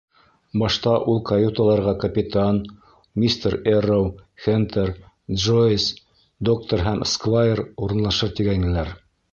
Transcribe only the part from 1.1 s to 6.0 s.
ул каюталарға капитан, мистер Эрроу, Хентер, Джойс,